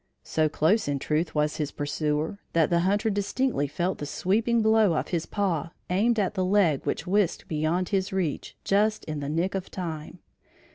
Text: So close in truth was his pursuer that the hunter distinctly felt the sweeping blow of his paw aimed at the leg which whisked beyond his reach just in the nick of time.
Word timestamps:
So 0.23 0.49
close 0.49 0.87
in 0.87 0.97
truth 0.97 1.35
was 1.35 1.57
his 1.57 1.69
pursuer 1.71 2.39
that 2.53 2.71
the 2.71 2.79
hunter 2.79 3.11
distinctly 3.11 3.67
felt 3.67 3.99
the 3.99 4.07
sweeping 4.07 4.63
blow 4.63 4.95
of 4.95 5.09
his 5.09 5.27
paw 5.27 5.73
aimed 5.91 6.17
at 6.17 6.33
the 6.33 6.43
leg 6.43 6.87
which 6.87 7.05
whisked 7.05 7.47
beyond 7.47 7.89
his 7.89 8.11
reach 8.11 8.55
just 8.65 9.05
in 9.05 9.19
the 9.19 9.29
nick 9.29 9.53
of 9.53 9.69
time. 9.69 10.17